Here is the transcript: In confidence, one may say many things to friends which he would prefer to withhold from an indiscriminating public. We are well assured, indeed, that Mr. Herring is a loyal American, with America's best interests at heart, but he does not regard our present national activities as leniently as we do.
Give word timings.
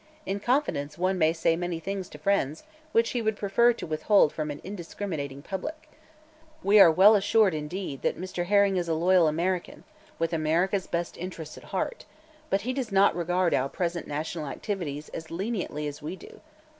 In 0.25 0.39
confidence, 0.39 0.97
one 0.97 1.19
may 1.19 1.31
say 1.31 1.55
many 1.55 1.79
things 1.79 2.09
to 2.09 2.17
friends 2.17 2.63
which 2.91 3.11
he 3.11 3.21
would 3.21 3.35
prefer 3.37 3.71
to 3.73 3.85
withhold 3.85 4.33
from 4.33 4.49
an 4.49 4.59
indiscriminating 4.63 5.43
public. 5.43 5.91
We 6.63 6.79
are 6.79 6.89
well 6.89 7.13
assured, 7.13 7.53
indeed, 7.53 8.01
that 8.01 8.19
Mr. 8.19 8.45
Herring 8.47 8.77
is 8.77 8.87
a 8.89 8.95
loyal 8.95 9.27
American, 9.27 9.83
with 10.17 10.33
America's 10.33 10.87
best 10.87 11.17
interests 11.17 11.55
at 11.55 11.65
heart, 11.65 12.05
but 12.49 12.61
he 12.61 12.73
does 12.73 12.91
not 12.91 13.15
regard 13.15 13.53
our 13.53 13.69
present 13.69 14.07
national 14.07 14.47
activities 14.47 15.09
as 15.09 15.29
leniently 15.29 15.85
as 15.85 16.01
we 16.01 16.15
do. 16.15 16.41